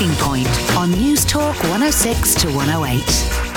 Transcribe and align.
Talking 0.00 0.16
Point 0.16 0.76
on 0.78 0.90
News 0.92 1.26
Talk 1.26 1.54
106 1.64 2.34
to 2.36 2.48
108. 2.54 3.49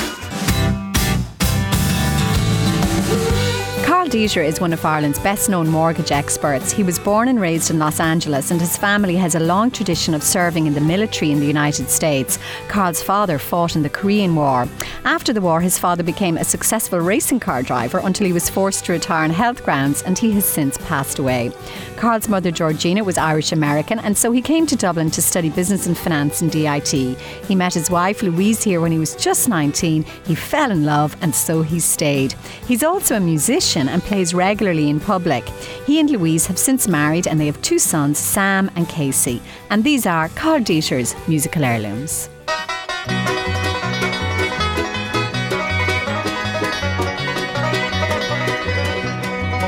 Karl 4.13 4.21
Deeter 4.21 4.43
is 4.43 4.61
one 4.61 4.73
of 4.73 4.85
Ireland's 4.85 5.17
best 5.17 5.50
known 5.50 5.67
mortgage 5.67 6.11
experts. 6.11 6.71
He 6.71 6.83
was 6.83 7.00
born 7.00 7.27
and 7.29 7.41
raised 7.41 7.71
in 7.71 7.79
Los 7.79 8.00
Angeles, 8.00 8.52
and 8.52 8.61
his 8.61 8.77
family 8.77 9.16
has 9.16 9.34
a 9.34 9.39
long 9.39 9.71
tradition 9.71 10.13
of 10.13 10.21
serving 10.21 10.68
in 10.68 10.75
the 10.75 10.82
military 10.82 11.32
in 11.32 11.39
the 11.39 11.47
United 11.47 11.89
States. 11.89 12.38
Karl's 12.68 13.02
father 13.02 13.39
fought 13.39 13.75
in 13.75 13.82
the 13.82 13.89
Korean 13.89 14.36
War. 14.36 14.68
After 15.04 15.34
the 15.34 15.41
war, 15.41 15.61
his 15.61 15.79
father 15.79 16.04
became 16.04 16.38
a 16.38 16.43
successful 16.43 17.00
racing 17.00 17.39
car 17.39 17.64
driver 17.64 18.02
until 18.04 18.28
he 18.28 18.34
was 18.34 18.52
forced 18.52 18.86
to 18.86 18.91
retire 18.91 19.23
on 19.23 19.32
health 19.32 19.64
grounds, 19.64 20.04
and 20.04 20.16
he 20.20 20.32
has 20.34 20.45
since 20.45 20.77
passed 20.77 21.18
away. 21.18 21.52
Karl's 21.95 22.30
mother, 22.30 22.52
Georgina, 22.52 23.04
was 23.04 23.18
Irish 23.18 23.52
American, 23.52 23.98
and 23.98 24.16
so 24.16 24.32
he 24.32 24.43
came 24.43 24.68
to 24.68 24.75
Dublin 24.75 25.09
to 25.09 25.23
study 25.23 25.50
business 25.50 25.88
and 25.88 25.98
finance 25.98 26.43
in 26.43 26.50
DIT. 26.50 27.18
He 27.47 27.55
met 27.55 27.74
his 27.74 27.89
wife, 27.89 28.21
Louise, 28.21 28.61
here 28.61 28.80
when 28.80 28.91
he 28.91 29.00
was 29.00 29.16
just 29.16 29.50
19. 29.50 30.04
He 30.27 30.36
fell 30.36 30.69
in 30.69 30.86
love, 30.86 31.18
and 31.21 31.33
so 31.33 31.64
he 31.64 31.80
stayed. 31.80 32.33
He's 32.67 32.83
also 32.83 33.16
a 33.16 33.19
musician 33.19 33.89
and 33.89 34.02
plays 34.03 34.34
regularly 34.34 34.89
in 34.89 34.99
public. 34.99 35.43
He 35.85 35.99
and 35.99 36.09
Louise 36.09 36.45
have 36.48 36.57
since 36.57 36.88
married 36.88 37.27
and 37.27 37.39
they 37.39 37.45
have 37.45 37.61
two 37.61 37.80
sons, 37.80 38.17
Sam 38.20 38.70
and 38.75 38.88
Casey. 38.88 39.41
And 39.70 39.84
these 39.84 40.05
are 40.05 40.30
Karl 40.30 40.61
Deeter's 40.61 41.16
musical 41.27 41.63
heirlooms. 41.63 42.30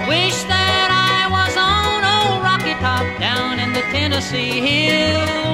Wish 0.07 0.43
that 0.43 0.89
I 0.91 1.27
was 1.31 1.57
on 1.57 2.03
old 2.15 2.43
Rocky 2.43 2.73
Top 2.81 3.19
down 3.19 3.59
in 3.59 3.73
the 3.73 3.81
Tennessee 3.91 4.61
hills. 4.61 5.44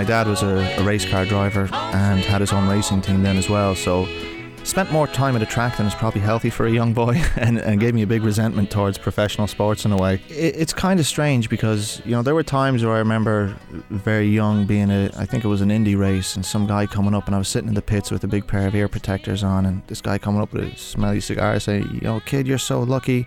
My 0.00 0.04
dad 0.04 0.28
was 0.28 0.42
a, 0.42 0.56
a 0.78 0.82
race 0.82 1.04
car 1.04 1.26
driver 1.26 1.68
and 1.74 2.20
had 2.20 2.40
his 2.40 2.54
own 2.54 2.66
racing 2.66 3.02
team 3.02 3.22
then 3.22 3.36
as 3.36 3.50
well, 3.50 3.74
so 3.74 4.08
spent 4.64 4.90
more 4.90 5.06
time 5.06 5.36
at 5.36 5.42
a 5.42 5.46
track 5.46 5.76
than 5.76 5.84
is 5.84 5.94
probably 5.94 6.22
healthy 6.22 6.48
for 6.48 6.64
a 6.64 6.70
young 6.70 6.94
boy 6.94 7.22
and, 7.36 7.58
and 7.58 7.80
gave 7.80 7.92
me 7.92 8.00
a 8.00 8.06
big 8.06 8.22
resentment 8.22 8.70
towards 8.70 8.96
professional 8.96 9.46
sports 9.46 9.84
in 9.84 9.92
a 9.92 9.98
way. 9.98 10.14
It, 10.30 10.56
it's 10.56 10.72
kind 10.72 11.00
of 11.00 11.06
strange 11.06 11.50
because, 11.50 12.00
you 12.06 12.12
know, 12.12 12.22
there 12.22 12.34
were 12.34 12.42
times 12.42 12.82
where 12.82 12.94
I 12.94 12.98
remember 12.98 13.54
very 13.90 14.26
young 14.26 14.64
being 14.64 14.90
a, 14.90 15.10
I 15.18 15.26
think 15.26 15.44
it 15.44 15.48
was 15.48 15.60
an 15.60 15.70
Indy 15.70 15.96
race 15.96 16.34
and 16.34 16.46
some 16.46 16.66
guy 16.66 16.86
coming 16.86 17.14
up 17.14 17.26
and 17.26 17.34
I 17.34 17.38
was 17.38 17.48
sitting 17.48 17.68
in 17.68 17.74
the 17.74 17.82
pits 17.82 18.10
with 18.10 18.24
a 18.24 18.26
big 18.26 18.46
pair 18.46 18.66
of 18.66 18.74
ear 18.74 18.88
protectors 18.88 19.44
on 19.44 19.66
and 19.66 19.82
this 19.88 20.00
guy 20.00 20.16
coming 20.16 20.40
up 20.40 20.54
with 20.54 20.64
a 20.64 20.76
smelly 20.78 21.20
cigar 21.20 21.60
saying, 21.60 21.90
you 21.92 22.00
know, 22.00 22.20
kid, 22.20 22.46
you're 22.46 22.56
so 22.56 22.80
lucky. 22.80 23.26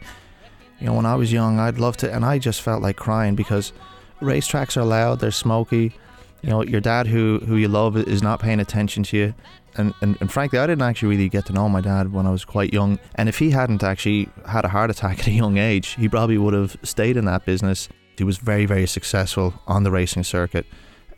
You 0.79 0.87
know, 0.87 0.93
when 0.93 1.05
I 1.05 1.13
was 1.13 1.31
young, 1.31 1.59
I'd 1.59 1.77
love 1.77 1.97
to, 1.97 2.11
and 2.11 2.25
I 2.25 2.39
just 2.39 2.63
felt 2.63 2.81
like 2.81 2.95
crying 2.95 3.35
because 3.35 3.73
racetracks 4.21 4.75
are 4.75 4.83
loud, 4.83 5.19
they're 5.19 5.29
smoky. 5.29 5.93
You 6.43 6.49
know, 6.49 6.63
your 6.63 6.81
dad 6.81 7.07
who 7.07 7.39
who 7.47 7.55
you 7.55 7.67
love 7.67 7.97
is 7.97 8.21
not 8.21 8.39
paying 8.39 8.59
attention 8.59 9.03
to 9.03 9.17
you. 9.17 9.33
And, 9.75 9.93
and, 10.01 10.17
and 10.19 10.31
frankly, 10.31 10.59
I 10.59 10.67
didn't 10.67 10.83
actually 10.83 11.09
really 11.09 11.29
get 11.29 11.47
to 11.47 11.53
know 11.53 11.67
my 11.67 11.81
dad 11.81 12.13
when 12.13 12.27
I 12.27 12.29
was 12.29 12.45
quite 12.45 12.71
young. 12.71 12.99
And 13.15 13.27
if 13.27 13.39
he 13.39 13.49
hadn't 13.49 13.81
actually 13.81 14.29
had 14.45 14.65
a 14.65 14.67
heart 14.67 14.91
attack 14.91 15.19
at 15.21 15.27
a 15.27 15.31
young 15.31 15.57
age, 15.57 15.95
he 15.95 16.07
probably 16.07 16.37
would 16.37 16.53
have 16.53 16.77
stayed 16.83 17.17
in 17.17 17.25
that 17.25 17.45
business. 17.45 17.89
He 18.17 18.23
was 18.23 18.37
very, 18.37 18.67
very 18.67 18.85
successful 18.85 19.55
on 19.65 19.81
the 19.81 19.89
racing 19.89 20.23
circuit 20.23 20.67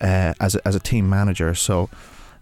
uh, 0.00 0.32
as, 0.40 0.54
a, 0.54 0.66
as 0.66 0.74
a 0.74 0.80
team 0.80 1.10
manager. 1.10 1.54
So 1.54 1.90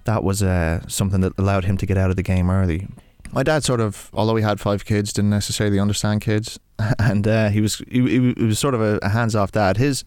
that 0.05 0.23
was 0.23 0.43
uh, 0.43 0.87
something 0.87 1.21
that 1.23 1.33
allowed 1.39 1.65
him 1.65 1.77
to 1.79 1.87
get 1.87 1.97
out 1.97 2.11
of 2.11 2.17
the 2.17 2.23
game 2.23 2.51
early. 2.51 2.87
My 3.33 3.43
dad 3.43 3.65
sort 3.65 3.81
of, 3.81 4.11
although 4.15 4.37
he 4.37 4.45
had 4.45 4.61
five 4.61 4.85
kids, 4.85 5.13
didn't 5.13 5.31
necessarily 5.31 5.81
understand 5.81 6.21
kids, 6.21 6.61
and 7.01 7.27
uh, 7.27 7.49
he 7.49 7.61
was 7.61 7.83
he, 7.89 8.35
he 8.35 8.45
was 8.45 8.61
sort 8.61 8.75
of 8.75 8.81
a, 8.81 9.01
a 9.03 9.09
hands-off 9.09 9.51
dad. 9.51 9.77
His 9.77 10.05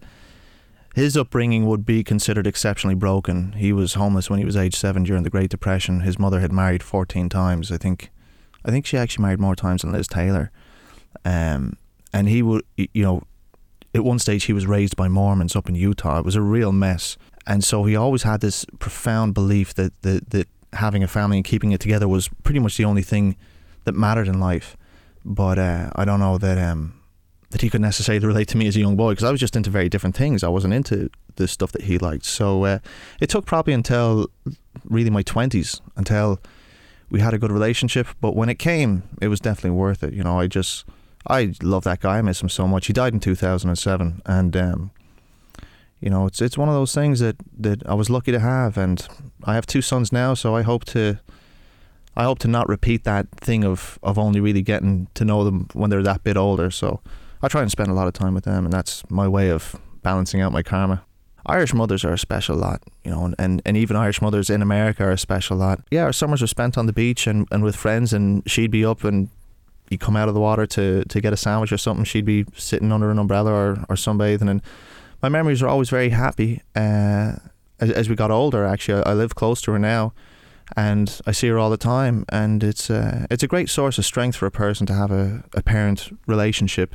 his 0.97 1.15
upbringing 1.15 1.67
would 1.67 1.85
be 1.85 2.03
considered 2.03 2.47
exceptionally 2.47 2.95
broken. 2.95 3.51
He 3.51 3.71
was 3.71 3.93
homeless 3.93 4.31
when 4.31 4.39
he 4.39 4.45
was 4.45 4.57
age 4.57 4.75
seven 4.75 5.03
during 5.03 5.21
the 5.21 5.29
Great 5.29 5.51
Depression. 5.51 6.01
His 6.01 6.17
mother 6.17 6.39
had 6.39 6.51
married 6.51 6.81
fourteen 6.81 7.29
times. 7.29 7.71
I 7.71 7.77
think, 7.77 8.09
I 8.65 8.71
think 8.71 8.87
she 8.87 8.97
actually 8.97 9.21
married 9.21 9.39
more 9.39 9.55
times 9.55 9.83
than 9.83 9.91
Liz 9.91 10.07
Taylor. 10.07 10.49
Um, 11.23 11.77
and 12.11 12.27
he 12.27 12.41
would, 12.41 12.63
you 12.77 13.03
know, 13.03 13.21
at 13.93 14.03
one 14.03 14.17
stage 14.17 14.45
he 14.45 14.53
was 14.53 14.65
raised 14.65 14.95
by 14.95 15.07
Mormons 15.07 15.55
up 15.55 15.69
in 15.69 15.75
Utah. 15.75 16.17
It 16.17 16.25
was 16.25 16.35
a 16.35 16.41
real 16.41 16.71
mess, 16.71 17.15
and 17.45 17.63
so 17.63 17.83
he 17.83 17.95
always 17.95 18.23
had 18.23 18.41
this 18.41 18.65
profound 18.79 19.35
belief 19.35 19.75
that 19.75 20.01
that, 20.01 20.31
that 20.31 20.47
having 20.73 21.03
a 21.03 21.07
family 21.07 21.37
and 21.37 21.45
keeping 21.45 21.73
it 21.73 21.79
together 21.79 22.07
was 22.07 22.27
pretty 22.41 22.59
much 22.59 22.75
the 22.75 22.85
only 22.85 23.03
thing 23.03 23.35
that 23.83 23.93
mattered 23.93 24.27
in 24.27 24.39
life. 24.39 24.75
But 25.23 25.59
uh, 25.59 25.91
I 25.95 26.05
don't 26.05 26.19
know 26.19 26.39
that 26.39 26.57
um, 26.57 26.96
that 27.51 27.61
he 27.61 27.69
could 27.69 27.81
necessarily 27.81 28.25
relate 28.25 28.47
to 28.49 28.57
me 28.57 28.67
as 28.67 28.75
a 28.75 28.79
young 28.79 28.95
boy 28.95 29.11
because 29.11 29.23
I 29.23 29.31
was 29.31 29.39
just 29.39 29.55
into 29.55 29.69
very 29.69 29.89
different 29.89 30.15
things. 30.15 30.43
I 30.43 30.49
wasn't 30.49 30.73
into 30.73 31.09
the 31.35 31.47
stuff 31.47 31.71
that 31.71 31.83
he 31.83 31.97
liked. 31.97 32.25
So 32.25 32.65
uh, 32.65 32.79
it 33.21 33.29
took 33.29 33.45
probably 33.45 33.73
until 33.73 34.29
really 34.83 35.09
my 35.09 35.21
twenties 35.21 35.81
until 35.95 36.39
we 37.09 37.21
had 37.21 37.33
a 37.33 37.37
good 37.37 37.51
relationship. 37.51 38.07
But 38.19 38.35
when 38.35 38.49
it 38.49 38.59
came, 38.59 39.03
it 39.21 39.29
was 39.29 39.39
definitely 39.39 39.77
worth 39.77 40.03
it. 40.03 40.13
You 40.13 40.23
know, 40.23 40.39
I 40.39 40.47
just 40.47 40.85
I 41.25 41.53
love 41.61 41.83
that 41.85 42.01
guy. 42.01 42.17
I 42.17 42.21
miss 42.21 42.41
him 42.41 42.49
so 42.49 42.67
much. 42.67 42.87
He 42.87 42.93
died 42.93 43.13
in 43.13 43.19
two 43.19 43.35
thousand 43.35 43.69
and 43.69 43.79
seven, 43.79 44.21
and 44.25 44.55
um, 44.57 44.91
you 46.01 46.09
know, 46.09 46.25
it's 46.25 46.41
it's 46.41 46.57
one 46.57 46.67
of 46.67 46.75
those 46.75 46.93
things 46.93 47.21
that 47.21 47.37
that 47.57 47.87
I 47.87 47.93
was 47.93 48.09
lucky 48.09 48.33
to 48.33 48.39
have, 48.39 48.77
and 48.77 49.07
I 49.45 49.55
have 49.55 49.65
two 49.65 49.81
sons 49.81 50.11
now, 50.11 50.33
so 50.33 50.55
I 50.55 50.63
hope 50.63 50.85
to. 50.85 51.19
I 52.19 52.23
hope 52.23 52.39
to 52.39 52.47
not 52.47 52.67
repeat 52.67 53.03
that 53.03 53.29
thing 53.29 53.63
of, 53.63 53.99
of 54.01 54.17
only 54.17 54.39
really 54.39 54.63
getting 54.63 55.07
to 55.13 55.23
know 55.23 55.43
them 55.43 55.67
when 55.73 55.91
they're 55.91 56.01
that 56.01 56.23
bit 56.23 56.35
older. 56.35 56.71
So 56.71 56.99
I 57.41 57.47
try 57.47 57.61
and 57.61 57.71
spend 57.71 57.89
a 57.89 57.93
lot 57.93 58.07
of 58.07 58.13
time 58.13 58.33
with 58.33 58.45
them, 58.45 58.65
and 58.65 58.73
that's 58.73 59.03
my 59.09 59.27
way 59.27 59.49
of 59.49 59.75
balancing 60.01 60.41
out 60.41 60.51
my 60.51 60.63
karma. 60.63 61.03
Irish 61.45 61.73
mothers 61.73 62.03
are 62.03 62.11
a 62.11 62.17
special 62.17 62.57
lot, 62.57 62.83
you 63.05 63.11
know, 63.11 63.23
and, 63.23 63.35
and, 63.39 63.61
and 63.65 63.77
even 63.77 63.95
Irish 63.95 64.21
mothers 64.21 64.49
in 64.49 64.61
America 64.61 65.03
are 65.05 65.11
a 65.11 65.17
special 65.17 65.55
lot. 65.55 65.79
Yeah, 65.91 66.03
our 66.03 66.13
summers 66.13 66.41
were 66.41 66.47
spent 66.47 66.77
on 66.77 66.87
the 66.87 66.93
beach 66.93 67.25
and, 67.25 67.47
and 67.51 67.63
with 67.63 67.75
friends, 67.75 68.11
and 68.11 68.43
she'd 68.49 68.71
be 68.71 68.83
up 68.83 69.03
and 69.03 69.29
you 69.89 69.97
come 69.97 70.17
out 70.17 70.27
of 70.27 70.33
the 70.33 70.41
water 70.41 70.65
to, 70.65 71.05
to 71.05 71.21
get 71.21 71.31
a 71.31 71.37
sandwich 71.37 71.71
or 71.71 71.77
something, 71.77 72.03
she'd 72.03 72.25
be 72.25 72.45
sitting 72.55 72.91
under 72.91 73.09
an 73.09 73.17
umbrella 73.17 73.51
or, 73.51 73.69
or 73.87 73.95
sunbathing. 73.95 74.49
And 74.49 74.61
my 75.21 75.29
memories 75.29 75.61
are 75.63 75.69
always 75.69 75.89
very 75.89 76.09
happy. 76.09 76.61
Uh, 76.75 77.35
as, 77.79 77.91
as 77.91 78.09
we 78.09 78.15
got 78.15 78.29
older, 78.29 78.65
actually, 78.65 79.01
I, 79.03 79.11
I 79.11 79.13
live 79.13 79.35
close 79.35 79.61
to 79.61 79.71
her 79.71 79.79
now 79.79 80.13
and 80.75 81.21
I 81.25 81.31
see 81.31 81.47
her 81.47 81.57
all 81.57 81.69
the 81.69 81.77
time, 81.77 82.25
and 82.29 82.61
it's 82.61 82.89
uh, 82.89 83.25
it's 83.29 83.43
a 83.43 83.47
great 83.47 83.69
source 83.69 83.97
of 83.97 84.05
strength 84.05 84.35
for 84.35 84.45
a 84.45 84.51
person 84.51 84.85
to 84.87 84.93
have 84.93 85.11
a, 85.11 85.45
a 85.53 85.63
parent 85.63 86.09
relationship 86.27 86.93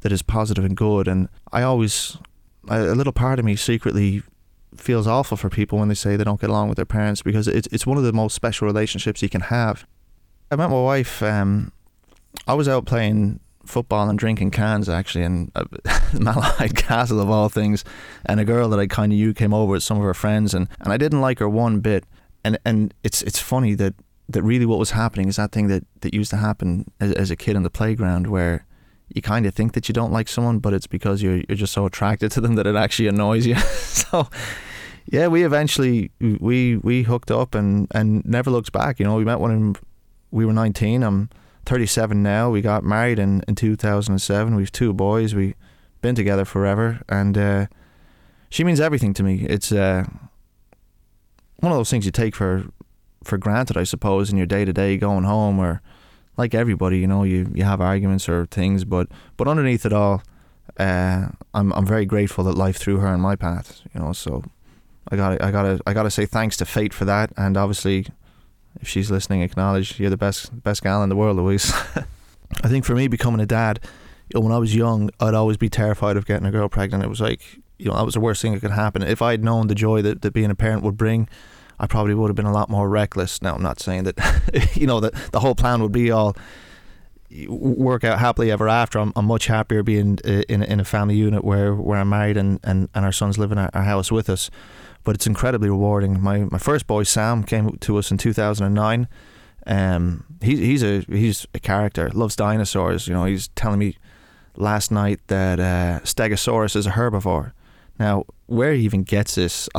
that 0.00 0.12
is 0.12 0.22
positive 0.22 0.64
and 0.64 0.76
good. 0.76 1.08
And 1.08 1.28
I 1.52 1.62
always, 1.62 2.16
a 2.68 2.94
little 2.94 3.12
part 3.12 3.38
of 3.38 3.44
me 3.44 3.56
secretly 3.56 4.22
feels 4.76 5.06
awful 5.06 5.36
for 5.36 5.50
people 5.50 5.78
when 5.78 5.88
they 5.88 5.94
say 5.94 6.16
they 6.16 6.24
don't 6.24 6.40
get 6.40 6.50
along 6.50 6.68
with 6.68 6.76
their 6.76 6.84
parents 6.84 7.22
because 7.22 7.48
it's 7.48 7.66
it's 7.72 7.86
one 7.86 7.96
of 7.96 8.04
the 8.04 8.12
most 8.12 8.34
special 8.34 8.66
relationships 8.66 9.22
you 9.22 9.28
can 9.28 9.40
have. 9.42 9.86
I 10.50 10.56
met 10.56 10.70
my 10.70 10.80
wife. 10.80 11.22
Um, 11.22 11.72
I 12.46 12.54
was 12.54 12.68
out 12.68 12.86
playing 12.86 13.40
football 13.66 14.08
and 14.08 14.18
drinking 14.18 14.50
cans 14.50 14.88
actually, 14.88 15.24
and 15.24 15.50
uh, 15.54 15.64
Malahide 16.12 16.76
Castle 16.76 17.20
of 17.20 17.30
all 17.30 17.48
things, 17.48 17.84
and 18.26 18.40
a 18.40 18.44
girl 18.44 18.68
that 18.70 18.78
I 18.78 18.86
kind 18.86 19.12
of 19.12 19.16
knew 19.16 19.34
came 19.34 19.52
over 19.52 19.72
with 19.72 19.82
some 19.82 19.98
of 19.98 20.04
her 20.04 20.14
friends, 20.14 20.54
and, 20.54 20.68
and 20.80 20.92
I 20.92 20.96
didn't 20.96 21.20
like 21.20 21.38
her 21.38 21.48
one 21.48 21.80
bit. 21.80 22.04
And 22.44 22.58
and 22.64 22.94
it's 23.02 23.22
it's 23.22 23.38
funny 23.38 23.74
that 23.74 23.94
that 24.28 24.42
really 24.42 24.66
what 24.66 24.78
was 24.78 24.92
happening 24.92 25.28
is 25.28 25.36
that 25.36 25.52
thing 25.52 25.68
that 25.68 25.84
that 26.00 26.14
used 26.14 26.30
to 26.30 26.36
happen 26.36 26.90
as, 27.00 27.12
as 27.12 27.30
a 27.30 27.36
kid 27.36 27.56
in 27.56 27.62
the 27.62 27.70
playground 27.70 28.28
where 28.28 28.64
you 29.14 29.22
kind 29.22 29.46
of 29.46 29.54
think 29.54 29.72
that 29.72 29.88
you 29.88 29.92
don't 29.92 30.12
like 30.12 30.28
someone, 30.28 30.58
but 30.58 30.72
it's 30.72 30.86
because 30.86 31.22
you're 31.22 31.42
you're 31.48 31.56
just 31.56 31.72
so 31.72 31.86
attracted 31.86 32.30
to 32.32 32.40
them 32.40 32.54
that 32.54 32.66
it 32.66 32.76
actually 32.76 33.08
annoys 33.08 33.46
you. 33.46 33.56
so 33.58 34.28
yeah, 35.06 35.26
we 35.26 35.44
eventually 35.44 36.10
we 36.20 36.76
we 36.76 37.02
hooked 37.02 37.30
up 37.30 37.54
and 37.54 37.88
and 37.92 38.24
never 38.24 38.50
looked 38.50 38.72
back. 38.72 38.98
You 38.98 39.06
know, 39.06 39.16
we 39.16 39.24
met 39.24 39.40
when 39.40 39.76
we 40.30 40.44
were 40.44 40.52
19. 40.52 41.02
I'm 41.02 41.30
37 41.66 42.22
now. 42.22 42.50
We 42.50 42.60
got 42.60 42.84
married 42.84 43.18
in 43.18 43.42
in 43.48 43.54
2007. 43.54 44.54
We've 44.54 44.72
two 44.72 44.92
boys. 44.92 45.34
We've 45.34 45.54
been 46.00 46.14
together 46.14 46.44
forever, 46.44 47.00
and 47.08 47.36
uh, 47.36 47.66
she 48.50 48.64
means 48.64 48.80
everything 48.80 49.14
to 49.14 49.22
me. 49.22 49.46
It's 49.48 49.72
uh, 49.72 50.04
one 51.56 51.72
of 51.72 51.78
those 51.78 51.90
things 51.90 52.04
you 52.04 52.12
take 52.12 52.34
for 52.34 52.64
for 53.24 53.38
granted, 53.38 53.76
I 53.76 53.84
suppose, 53.84 54.30
in 54.30 54.36
your 54.36 54.46
day 54.46 54.64
to 54.64 54.72
day 54.72 54.96
going 54.96 55.24
home, 55.24 55.58
or 55.58 55.80
like 56.38 56.54
everybody, 56.54 56.98
you 56.98 57.06
know, 57.08 57.24
you, 57.24 57.50
you 57.52 57.64
have 57.64 57.80
arguments 57.80 58.28
or 58.28 58.46
things, 58.46 58.84
but 58.84 59.08
but 59.36 59.48
underneath 59.48 59.84
it 59.84 59.92
all, 59.92 60.22
uh, 60.78 61.26
I'm 61.52 61.72
I'm 61.72 61.84
very 61.84 62.06
grateful 62.06 62.44
that 62.44 62.56
life 62.56 62.76
threw 62.76 62.98
her 62.98 63.12
in 63.12 63.20
my 63.20 63.36
path, 63.36 63.82
you 63.92 64.00
know. 64.00 64.12
So 64.12 64.44
I 65.10 65.16
got 65.16 65.42
I 65.42 65.50
gotta 65.50 65.80
I 65.86 65.92
gotta 65.92 66.10
say 66.10 66.24
thanks 66.24 66.56
to 66.58 66.64
fate 66.64 66.94
for 66.94 67.04
that, 67.04 67.32
and 67.36 67.56
obviously, 67.56 68.06
if 68.80 68.88
she's 68.88 69.10
listening, 69.10 69.42
acknowledge 69.42 69.98
you're 69.98 70.10
the 70.10 70.16
best 70.16 70.62
best 70.62 70.82
gal 70.82 71.02
in 71.02 71.08
the 71.08 71.16
world, 71.16 71.36
Louise. 71.36 71.72
I 72.62 72.68
think 72.68 72.84
for 72.84 72.94
me, 72.94 73.08
becoming 73.08 73.40
a 73.40 73.46
dad, 73.46 73.80
you 74.28 74.38
know, 74.38 74.44
when 74.44 74.52
I 74.52 74.58
was 74.58 74.74
young, 74.74 75.10
I'd 75.20 75.34
always 75.34 75.56
be 75.56 75.68
terrified 75.68 76.16
of 76.16 76.24
getting 76.24 76.46
a 76.46 76.50
girl 76.50 76.68
pregnant. 76.68 77.04
It 77.04 77.08
was 77.08 77.20
like, 77.20 77.40
you 77.78 77.86
know, 77.86 77.96
that 77.96 78.04
was 78.04 78.14
the 78.14 78.20
worst 78.20 78.40
thing 78.40 78.54
that 78.54 78.60
could 78.60 78.70
happen. 78.70 79.02
If 79.02 79.20
I'd 79.20 79.44
known 79.44 79.66
the 79.66 79.74
joy 79.74 80.02
that, 80.02 80.22
that 80.22 80.32
being 80.32 80.50
a 80.50 80.54
parent 80.54 80.82
would 80.82 80.96
bring, 80.96 81.28
I 81.80 81.86
probably 81.86 82.14
would 82.14 82.28
have 82.28 82.36
been 82.36 82.46
a 82.46 82.52
lot 82.52 82.68
more 82.68 82.88
reckless. 82.88 83.40
Now, 83.42 83.54
I'm 83.54 83.62
not 83.62 83.80
saying 83.80 84.04
that, 84.04 84.70
you 84.74 84.86
know, 84.86 85.00
that 85.00 85.14
the 85.32 85.40
whole 85.40 85.54
plan 85.54 85.82
would 85.82 85.92
be 85.92 86.10
all 86.10 86.36
work 87.48 88.04
out 88.04 88.18
happily 88.18 88.50
ever 88.50 88.68
after. 88.68 88.98
I'm, 88.98 89.12
I'm 89.14 89.26
much 89.26 89.46
happier 89.46 89.82
being 89.82 90.18
uh, 90.24 90.42
in, 90.48 90.62
in 90.62 90.80
a 90.80 90.84
family 90.84 91.16
unit 91.16 91.44
where, 91.44 91.74
where 91.74 91.98
I'm 91.98 92.08
married 92.08 92.36
and, 92.36 92.58
and, 92.64 92.88
and 92.94 93.04
our 93.04 93.12
sons 93.12 93.38
live 93.38 93.52
in 93.52 93.58
our, 93.58 93.70
our 93.74 93.82
house 93.82 94.10
with 94.10 94.30
us. 94.30 94.50
But 95.04 95.14
it's 95.14 95.26
incredibly 95.26 95.70
rewarding. 95.70 96.20
My 96.20 96.40
my 96.40 96.58
first 96.58 96.86
boy 96.86 97.04
Sam 97.04 97.42
came 97.42 97.78
to 97.78 97.96
us 97.96 98.10
in 98.10 98.18
2009. 98.18 99.08
Um, 99.66 100.24
he, 100.42 100.56
he's 100.56 100.82
a 100.82 101.00
he's 101.08 101.46
a 101.54 101.60
character. 101.60 102.10
Loves 102.10 102.36
dinosaurs. 102.36 103.06
You 103.08 103.14
know, 103.14 103.24
he's 103.24 103.48
telling 103.48 103.78
me 103.78 103.96
last 104.56 104.90
night 104.90 105.20
that 105.28 105.60
uh, 105.60 106.00
Stegosaurus 106.04 106.76
is 106.76 106.86
a 106.86 106.90
herbivore. 106.90 107.52
Now, 107.98 108.24
where 108.46 108.74
he 108.74 108.84
even 108.84 109.02
gets 109.02 109.36
this, 109.36 109.68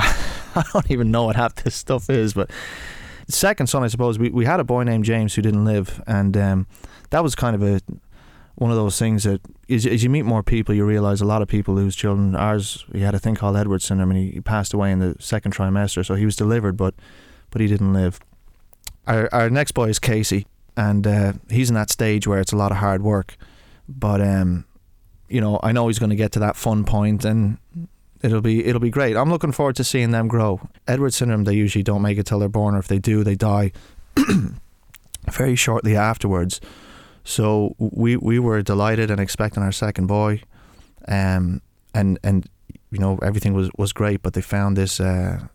I 0.56 0.64
don't 0.74 0.90
even 0.92 1.12
know 1.12 1.26
what 1.26 1.36
half 1.36 1.56
this 1.56 1.76
stuff 1.76 2.10
is. 2.10 2.34
But 2.34 2.50
second 3.28 3.68
son, 3.68 3.84
I 3.84 3.88
suppose, 3.88 4.20
we, 4.20 4.30
we 4.30 4.46
had 4.46 4.60
a 4.60 4.64
boy 4.64 4.84
named 4.84 5.06
James 5.06 5.36
who 5.36 5.42
didn't 5.42 5.66
live, 5.66 6.02
and 6.08 6.36
um, 6.38 6.68
that 7.10 7.24
was 7.24 7.36
kind 7.36 7.56
of 7.56 7.64
a 7.64 7.82
one 8.56 8.72
of 8.72 8.78
those 8.78 9.00
things 9.00 9.24
that 9.24 9.40
as, 9.70 9.86
as 9.86 10.04
you 10.04 10.10
meet 10.10 10.24
more 10.24 10.44
people, 10.44 10.76
you 10.76 10.86
realize 10.86 11.22
a 11.22 11.26
lot 11.26 11.42
of 11.42 11.48
people 11.48 11.74
lose 11.74 11.96
children. 11.96 12.36
Ours, 12.36 12.84
he 12.92 13.00
had 13.00 13.16
a 13.16 13.20
thing 13.20 13.36
called 13.36 13.56
Edwards 13.56 13.86
syndrome, 13.86 14.12
and 14.12 14.20
he, 14.20 14.32
he 14.32 14.42
passed 14.42 14.74
away 14.74 14.92
in 14.92 15.00
the 15.00 15.16
second 15.20 15.54
trimester. 15.54 16.06
So 16.06 16.16
he 16.16 16.26
was 16.26 16.36
delivered, 16.36 16.76
but 16.76 16.94
but 17.52 17.62
he 17.62 17.68
didn't 17.68 17.94
live. 17.94 18.20
Our 19.08 19.30
our 19.32 19.50
next 19.50 19.72
boy 19.72 19.90
is 19.90 19.98
Casey, 19.98 20.46
and 20.76 21.08
uh, 21.08 21.34
he's 21.50 21.70
in 21.70 21.76
that 21.76 21.90
stage 21.90 22.28
where 22.28 22.40
it's 22.40 22.52
a 22.52 22.58
lot 22.58 22.72
of 22.72 22.78
hard 22.78 23.02
work. 23.02 23.38
But 23.88 24.22
um, 24.22 24.66
you 25.30 25.40
know, 25.40 25.60
I 25.64 25.72
know 25.72 25.88
he's 25.88 26.00
going 26.00 26.10
to 26.10 26.16
get 26.16 26.34
to 26.34 26.40
that 26.40 26.58
fun 26.58 26.84
point, 26.84 27.24
and 27.24 27.60
it'll 28.22 28.42
be 28.42 28.66
it'll 28.66 28.82
be 28.82 28.90
great. 28.90 29.16
I'm 29.16 29.30
looking 29.30 29.52
forward 29.52 29.76
to 29.78 29.84
seeing 29.84 30.12
them 30.12 30.28
grow. 30.28 30.62
Edward 30.88 31.14
syndrome, 31.14 31.44
they 31.44 31.54
usually 31.54 31.84
don't 31.84 32.02
make 32.02 32.18
it 32.18 32.26
till 32.26 32.40
they're 32.40 32.50
born, 32.50 32.76
or 32.76 32.80
if 32.80 32.88
they 32.88 33.00
do, 33.00 33.24
they 33.24 33.36
die 33.36 33.72
very 35.32 35.56
shortly 35.56 35.96
afterwards. 35.96 36.60
So 37.24 37.76
we 37.78 38.18
we 38.18 38.40
were 38.40 38.62
delighted 38.62 39.12
and 39.12 39.20
expecting 39.20 39.64
our 39.64 39.72
second 39.72 40.08
boy, 40.08 40.42
um, 41.08 41.62
and 41.94 42.20
and 42.24 42.50
you 42.92 43.00
know 43.00 43.18
everything 43.22 43.54
was 43.54 43.70
was 43.78 43.94
great, 43.94 44.22
but 44.22 44.34
they 44.34 44.42
found 44.42 44.78
this. 44.78 45.00
Uh, 45.00 45.48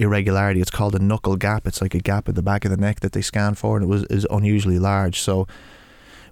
irregularity. 0.00 0.60
It's 0.60 0.72
called 0.72 0.96
a 0.96 0.98
nuchal 0.98 1.38
gap. 1.38 1.68
It's 1.68 1.80
like 1.80 1.94
a 1.94 2.00
gap 2.00 2.28
at 2.28 2.34
the 2.34 2.42
back 2.42 2.64
of 2.64 2.72
the 2.72 2.76
neck 2.76 2.98
that 2.98 3.12
they 3.12 3.22
scan 3.22 3.54
for, 3.54 3.76
and 3.76 3.84
it 3.84 3.88
was 3.88 4.02
is 4.04 4.26
unusually 4.28 4.80
large. 4.80 5.20
So 5.20 5.46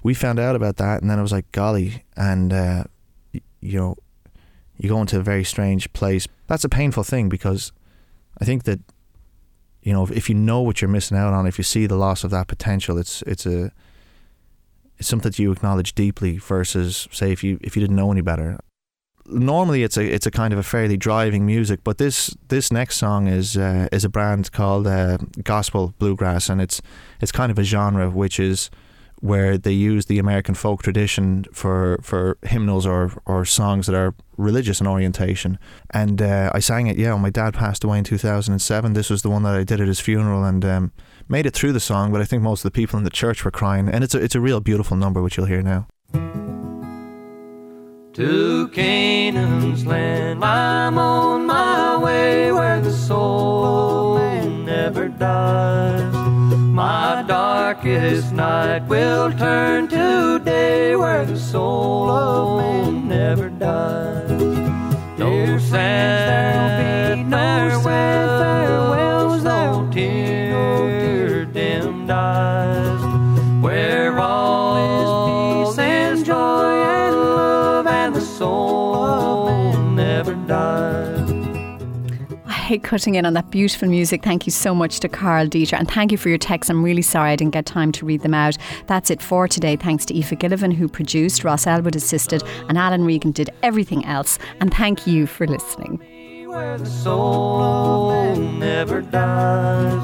we 0.03 0.15
found 0.15 0.39
out 0.41 0.57
about 0.57 0.77
that, 0.79 1.01
and 1.01 1.11
then 1.11 1.19
it 1.19 1.23
was 1.23 1.33
like, 1.33 1.51
golly, 1.53 2.05
and 2.17 2.53
uh, 2.53 2.85
you 3.61 3.79
know, 3.79 3.97
you 4.83 4.89
go 4.89 5.01
into 5.01 5.19
a 5.19 5.23
very 5.23 5.45
strange 5.45 5.93
place. 5.93 6.27
That's 6.49 6.65
a 6.65 6.69
painful 6.69 7.05
thing 7.05 7.29
because 7.29 7.71
I 8.39 8.45
think 8.45 8.65
that 8.65 8.81
you 9.81 9.93
know 9.93 10.07
if 10.09 10.29
you 10.29 10.35
know 10.35 10.61
what 10.61 10.83
you're 10.83 10.89
missing 10.89 11.17
out 11.17 11.33
on, 11.33 11.47
if 11.47 11.57
you 11.57 11.65
see 11.65 11.87
the 11.87 11.97
loss 11.97 12.25
of 12.25 12.33
that 12.33 12.49
potential, 12.49 12.99
it's 12.99 13.23
it's 13.23 13.47
a 13.47 13.71
it's 14.99 15.09
something 15.09 15.31
that 15.31 15.39
you 15.39 15.53
acknowledge 15.53 15.95
deeply 15.95 16.39
versus 16.39 17.07
say 17.13 17.31
if 17.31 17.45
you 17.45 17.59
if 17.63 17.77
you 17.77 17.81
didn't 17.81 17.97
know 17.97 18.11
any 18.11 18.23
better. 18.23 18.59
Normally, 19.25 19.85
it's 19.85 19.97
a 19.97 20.05
it's 20.05 20.27
a 20.27 20.33
kind 20.33 20.53
of 20.53 20.59
a 20.59 20.65
fairly 20.65 20.97
driving 20.97 21.47
music, 21.47 21.85
but 21.85 21.99
this 21.99 22.37
this 22.49 22.73
next 22.73 22.97
song 22.97 23.29
is 23.29 23.57
uh, 23.57 23.87
is 23.93 24.05
a 24.05 24.09
brand 24.09 24.51
called 24.51 24.89
uh, 24.89 25.19
gospel 25.45 25.95
bluegrass, 26.01 26.49
and 26.49 26.61
it's 26.61 26.83
it's 27.21 27.31
kind 27.31 27.53
of 27.53 27.59
a 27.59 27.63
genre 27.63 28.11
which 28.11 28.41
is 28.41 28.69
where 29.23 29.57
they 29.57 29.73
use 29.73 30.07
the 30.07 30.19
American 30.19 30.53
folk 30.53 30.83
tradition 30.83 31.45
for, 31.53 32.01
for 32.03 32.37
hymnals 32.43 32.85
or, 32.85 33.13
or 33.25 33.45
songs 33.45 33.87
that 33.87 33.95
are 33.95 34.17
religious 34.37 34.81
in 34.81 34.87
orientation. 34.89 35.61
And 35.91 36.21
uh, 36.21 36.51
I 36.53 36.59
sang 36.59 36.89
it, 36.89 36.99
yeah, 36.99 37.13
when 37.13 37.23
my 37.23 37.31
dad 37.31 37.55
passed 37.55 37.85
away 37.85 37.99
in 37.99 38.05
2007. 38.05 38.95
This 38.95 39.09
was 39.09 39.23
the 39.23 39.31
one 39.31 39.45
that 39.45 39.55
I 39.55 39.63
did 39.63 39.81
at 39.81 39.87
his 39.87 40.01
funeral 40.01 40.43
and 40.43 40.65
um, 40.65 40.93
made 41.29 41.47
it 41.47 41.55
through 41.55 41.73
the 41.73 41.79
song, 41.79 42.11
but 42.11 42.21
I 42.21 42.25
think 42.25 42.43
most 42.43 42.65
of 42.65 42.73
the 42.73 42.75
people 42.75 42.99
in 42.99 43.05
the 43.05 43.11
church 43.11 43.45
were 43.45 43.53
crying. 43.53 43.89
And 43.89 44.03
it's 44.03 44.13
a, 44.13 44.19
it's 44.21 44.35
a 44.35 44.41
real 44.41 44.59
beautiful 44.59 44.97
number, 44.97 45.23
which 45.23 45.37
you'll 45.37 45.47
hear 45.47 45.63
now. 45.63 45.87
To 48.15 48.69
Canaan's 48.69 49.87
land, 49.87 50.45
I'm 50.45 50.99
on 50.99 51.47
my 51.47 51.97
way 51.97 52.51
where 52.51 52.81
the 52.81 52.93
soul 52.93 54.19
never 54.65 55.09
dies. 55.09 55.72
Darkest 57.83 58.31
night 58.33 58.87
will 58.87 59.33
turn 59.33 59.89
to 59.89 60.39
day 60.45 60.95
where 60.95 61.25
the 61.25 61.37
soul 61.37 62.09
of 62.09 62.63
man 62.63 63.09
never 63.09 63.51
dies. 63.51 64.31
No 65.19 65.59
sad 65.59 67.29
farewells, 67.29 67.83
farewells, 67.83 69.43
no 69.43 69.91
tear 69.93 71.45
dimmed 71.45 72.09
eyes, 72.09 73.03
where 73.65 74.17
all 74.17 75.67
is 75.67 75.75
peace 75.75 75.79
and 75.81 76.25
joy 76.25 76.85
and 76.85 77.17
love, 77.17 77.87
and 77.89 78.15
the 78.15 78.21
soul 78.21 78.95
of 78.95 79.75
man 79.75 79.97
never 79.97 80.35
dies. 80.47 81.42
I 82.73 82.79
cutting 82.79 83.17
in 83.17 83.27
on 83.27 83.35
that 83.35 83.51
beautiful 83.51 83.87
music. 83.87 84.23
Thank 84.23 84.47
you 84.47 84.51
so 84.51 84.75
much 84.75 84.99
to 85.01 85.09
Karl 85.09 85.47
Deeter 85.47 85.77
and 85.77 85.87
thank 85.91 86.11
you 86.11 86.17
for 86.17 86.31
your 86.31 86.39
texts. 86.39 86.71
I'm 86.71 86.83
really 86.83 87.03
sorry 87.03 87.33
I 87.33 87.37
didn't 87.37 87.53
get 87.53 87.67
time 87.67 87.93
to 87.93 88.07
read 88.07 88.23
them 88.23 88.33
out. 88.33 88.57
That's 88.87 89.11
it 89.11 89.21
for 89.21 89.47
today. 89.47 89.77
Thanks 89.77 90.07
to 90.07 90.15
Aoife 90.15 90.31
Gillivan 90.31 90.73
who 90.73 90.89
produced, 90.89 91.45
Ross 91.45 91.67
Elwood 91.67 91.97
assisted, 91.97 92.43
and 92.71 92.79
Alan 92.79 93.05
Regan 93.05 93.33
did 93.33 93.51
everything 93.63 94.07
else. 94.07 94.39
And 94.61 94.73
thank 94.73 95.07
you 95.07 95.27
for 95.27 95.47
listening. 95.47 96.01
where 96.49 96.79
the 96.79 96.87
soul 96.87 98.37
never 98.37 99.03
dies. 99.03 100.03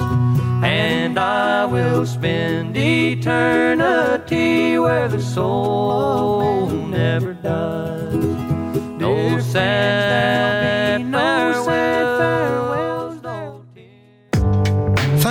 And 0.62 1.18
I 1.18 1.64
will 1.64 2.04
spend 2.04 2.76
eternity 2.76 4.78
where 4.78 5.08
the 5.08 5.22
soul 5.22 6.66
never 6.68 7.32
dies. 7.32 8.12
No 9.00 9.40
sad 9.40 11.10
farewells, 11.12 11.97